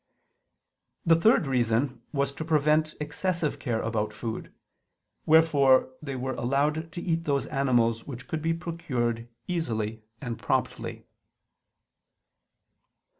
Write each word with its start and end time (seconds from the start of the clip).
The 1.05 1.15
third 1.15 1.45
reason 1.45 2.01
was 2.11 2.33
to 2.33 2.43
prevent 2.43 2.95
excessive 2.99 3.59
care 3.59 3.79
about 3.83 4.13
food: 4.13 4.51
wherefore 5.27 5.91
they 6.01 6.15
were 6.15 6.33
allowed 6.33 6.91
to 6.93 7.01
eat 7.03 7.25
those 7.25 7.45
animals 7.45 8.07
which 8.07 8.27
could 8.27 8.41
be 8.41 8.55
procured 8.55 9.27
easily 9.47 10.01
and 10.19 10.39
promptly. 10.39 11.05